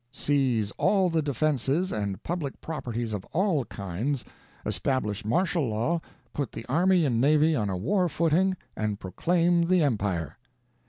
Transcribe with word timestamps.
"Seize 0.11 0.71
all 0.79 1.11
the 1.11 1.21
defenses 1.21 1.91
and 1.91 2.23
public 2.23 2.59
properties 2.59 3.13
of 3.13 3.23
all 3.25 3.65
kinds, 3.65 4.25
establish 4.65 5.23
martial 5.23 5.69
law, 5.69 6.01
put 6.33 6.51
the 6.51 6.65
army 6.65 7.05
and 7.05 7.21
navy 7.21 7.55
on 7.55 7.69
a 7.69 7.77
war 7.77 8.09
footing, 8.09 8.57
and 8.75 8.99
proclaim 8.99 9.67
the 9.67 9.83
empire!" 9.83 10.37